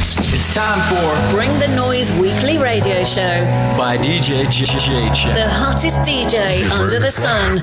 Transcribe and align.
It's 0.00 0.54
time 0.54 0.78
for 0.88 1.34
Bring 1.34 1.50
the 1.58 1.66
Noise 1.74 2.12
Weekly 2.12 2.56
Radio 2.56 3.02
Show 3.02 3.44
by 3.76 3.98
DJ 3.98 4.44
JJ. 4.46 5.34
The 5.34 5.48
hottest 5.48 5.96
DJ 6.08 6.70
under 6.70 7.00
the 7.00 7.10
sun. 7.10 7.58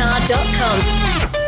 DJJchar.com. 0.00 1.39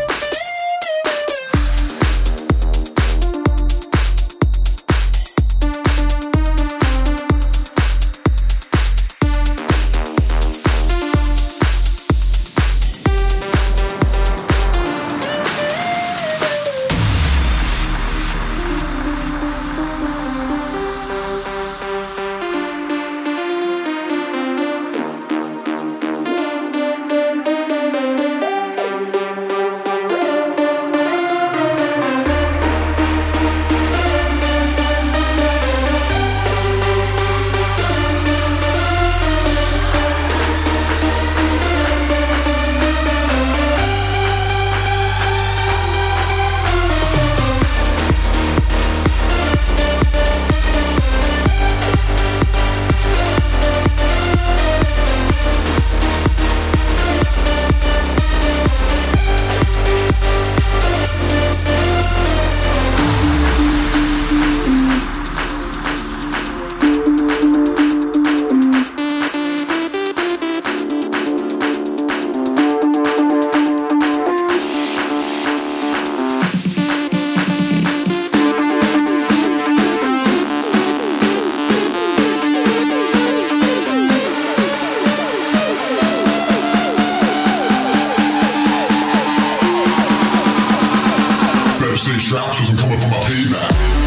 Prima. 93.23 94.02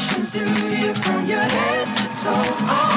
rushing 0.00 0.24
through 0.26 0.68
you 0.70 0.94
from 0.94 1.26
your 1.26 1.40
head 1.40 1.86
to 1.96 2.24
toe. 2.24 2.89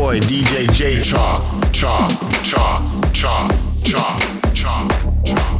boy 0.00 0.18
DJ 0.20 0.66
J 0.72 1.02
Cha 1.02 1.42
Cha 1.72 2.08
Cha 2.42 2.80
Cha 3.12 3.48
Cha 3.84 4.18
Cha 4.54 4.88
Cha. 5.24 5.59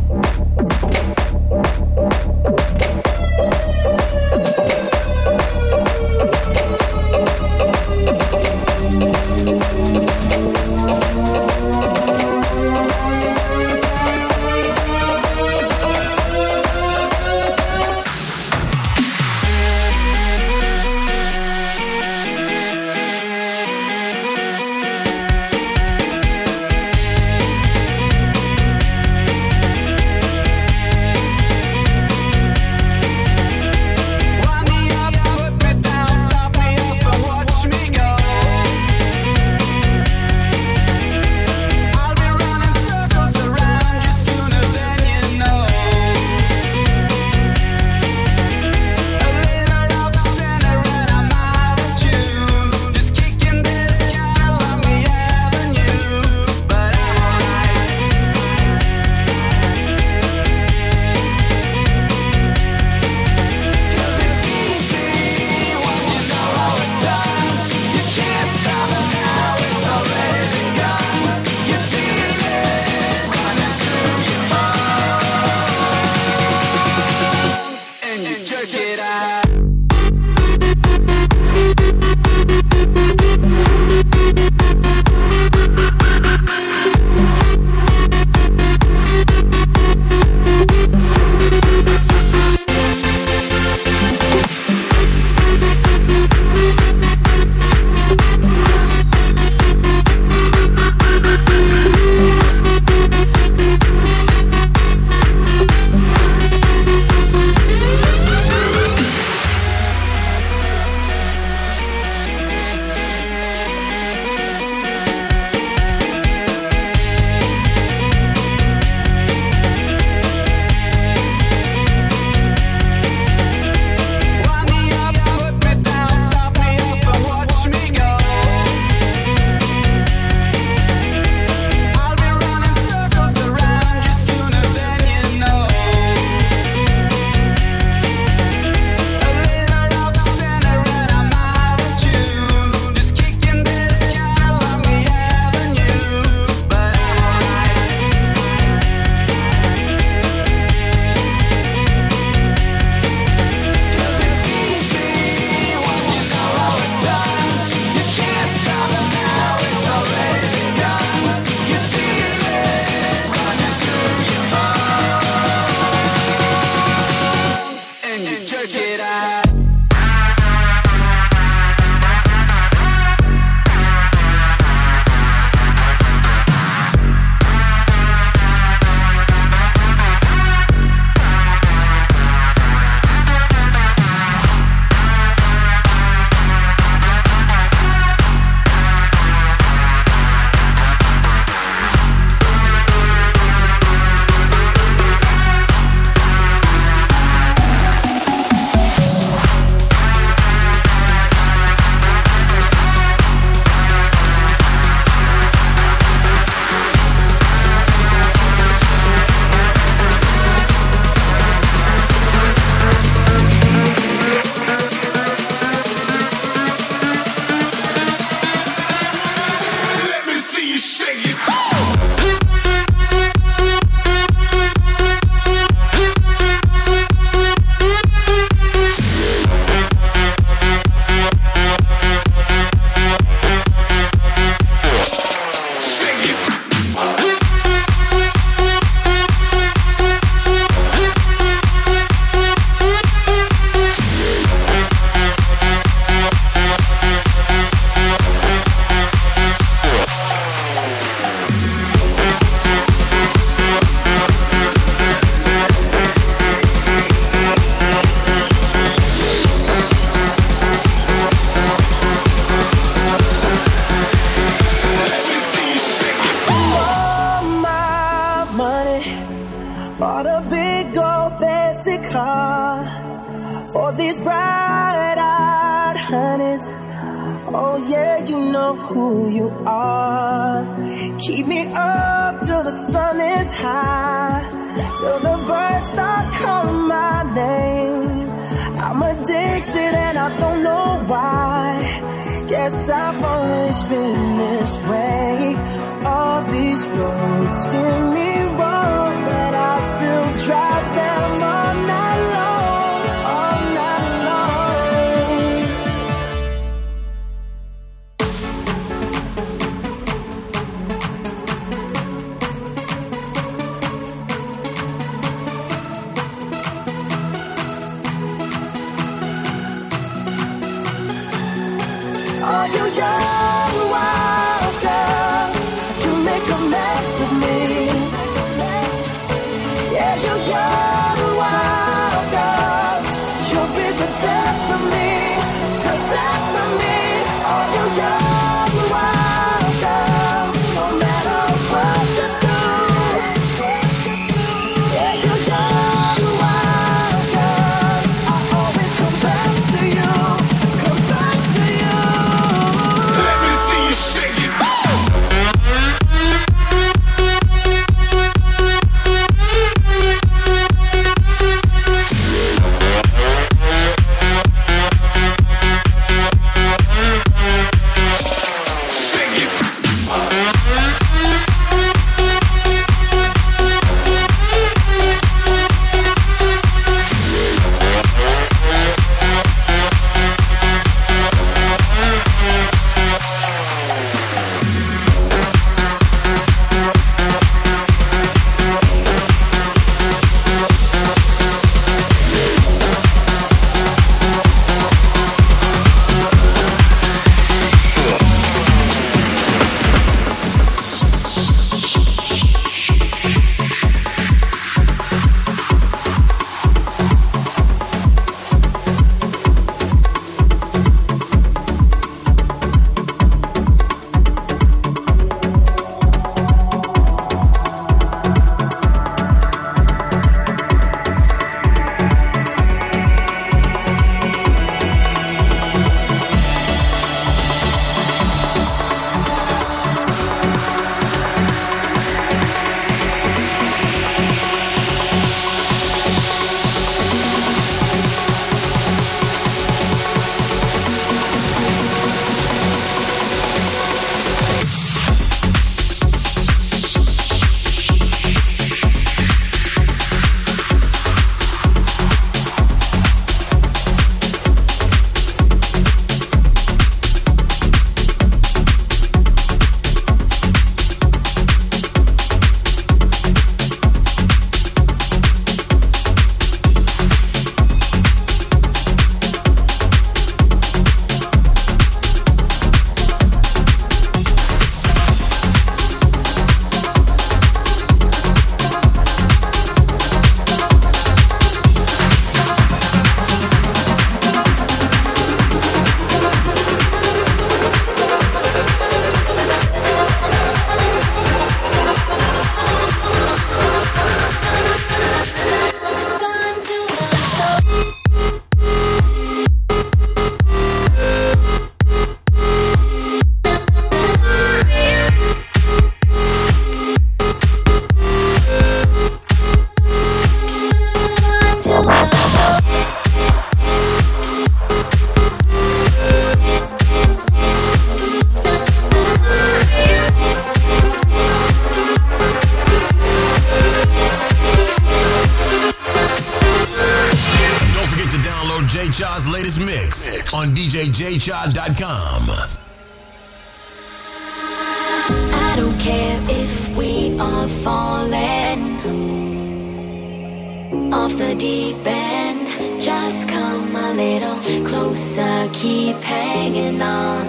The 541.20 541.34
deep 541.34 541.86
end. 541.86 542.80
Just 542.80 543.28
come 543.28 543.76
a 543.76 543.92
little 543.92 544.38
closer, 544.64 545.48
keep 545.52 545.96
hanging 545.96 546.80
on. 546.80 547.26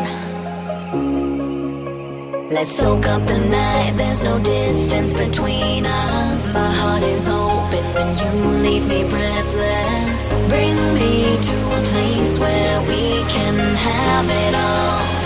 Let's 2.49 2.71
soak 2.71 3.06
up 3.06 3.21
the 3.27 3.39
night, 3.49 3.93
there's 3.97 4.23
no 4.23 4.39
distance 4.39 5.13
between 5.13 5.86
us. 5.86 6.54
My 6.54 6.71
heart 6.82 7.04
is 7.04 7.27
open 7.27 7.84
when 7.95 8.10
you 8.21 8.32
leave 8.65 8.86
me 8.88 9.01
breathless. 9.10 10.25
Bring 10.51 10.77
me 10.97 11.13
to 11.49 11.58
a 11.77 11.82
place 11.91 12.34
where 12.43 12.77
we 12.91 13.04
can 13.36 13.56
have 13.89 14.27
it 14.45 14.56
all. 14.56 15.20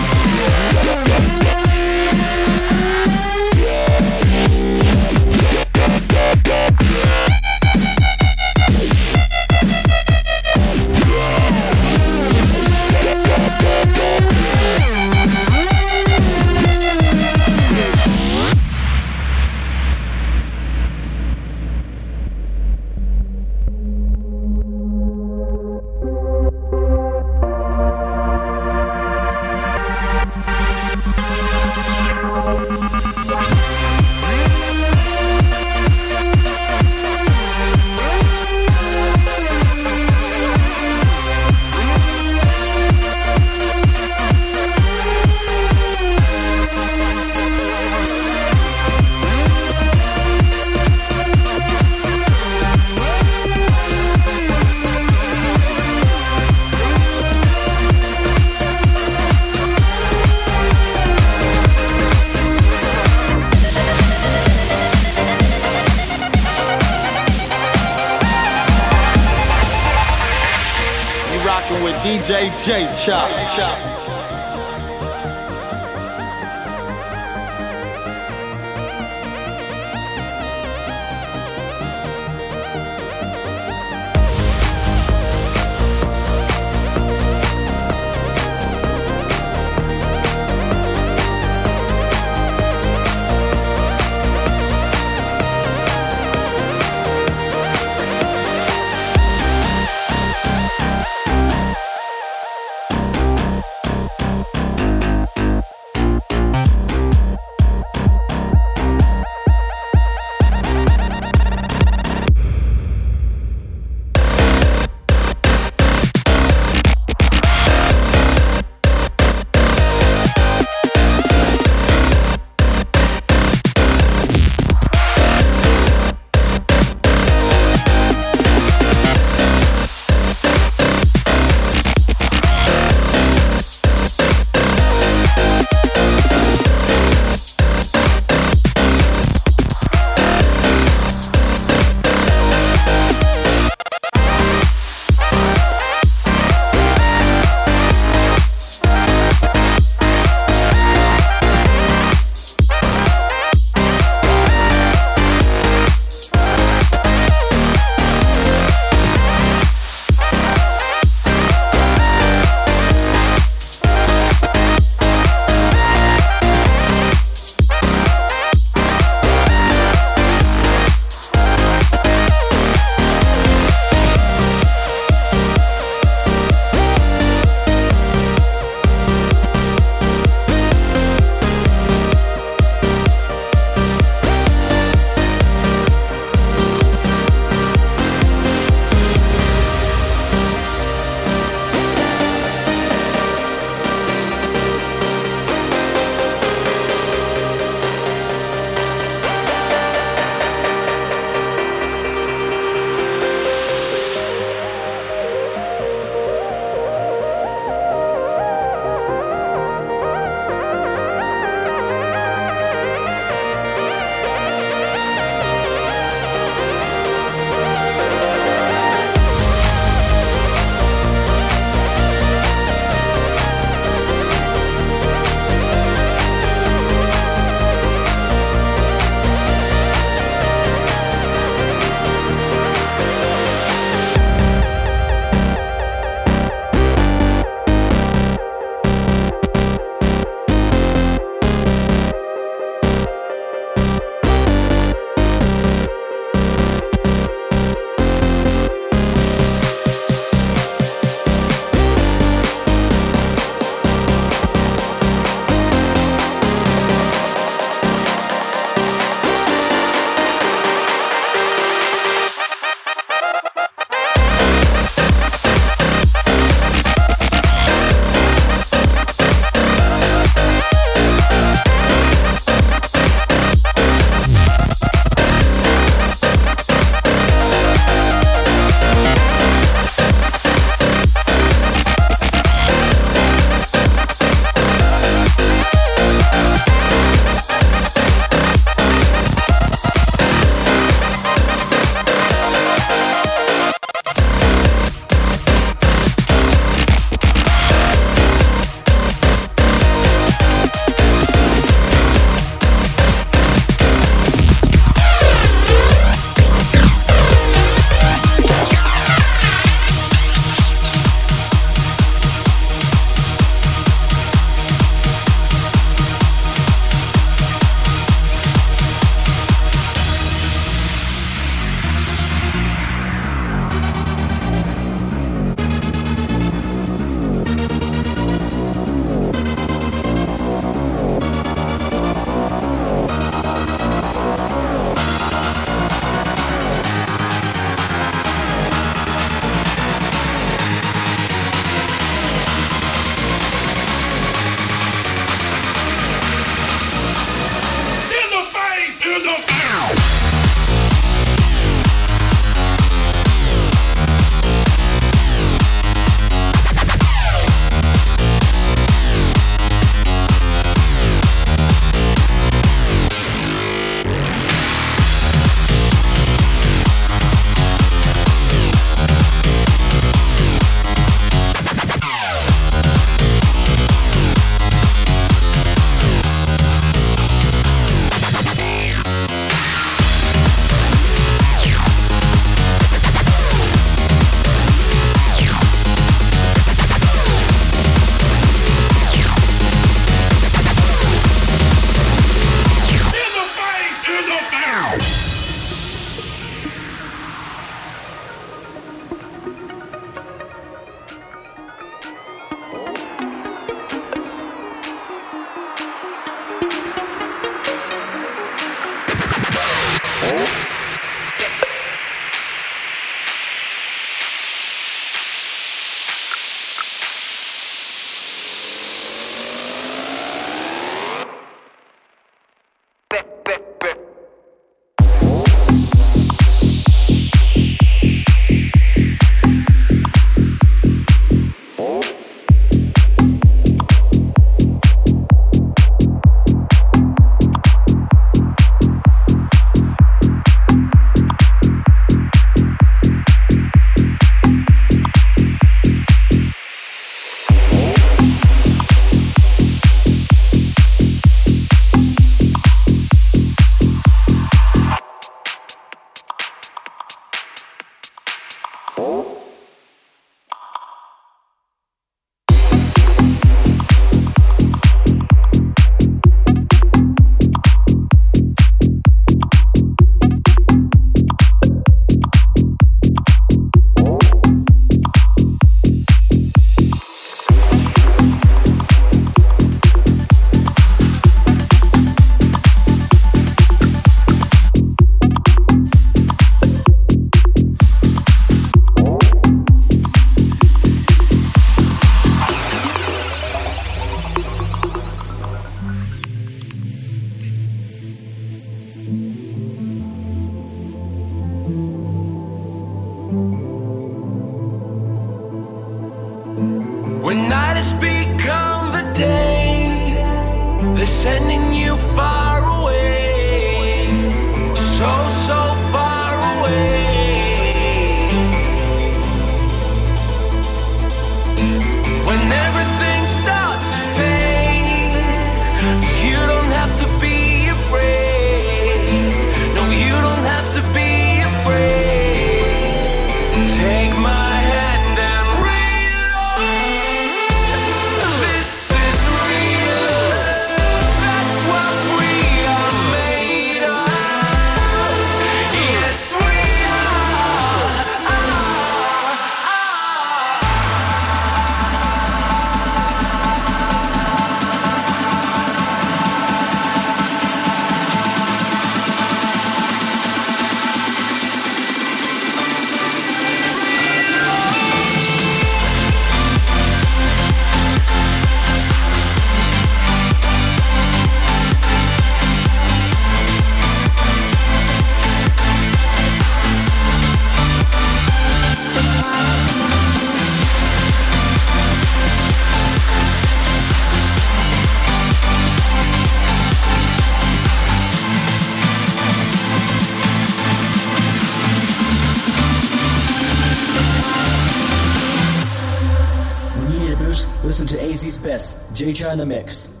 JJ 599.01 599.31
in 599.31 599.39
the 599.39 599.45
mix. 599.47 600.00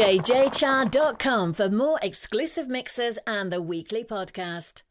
Visit 0.00 0.22
djjchar.com 0.24 1.52
for 1.52 1.68
more 1.68 1.98
exclusive 2.02 2.68
mixes 2.68 3.18
and 3.26 3.52
the 3.52 3.60
weekly 3.60 4.02
podcast. 4.02 4.82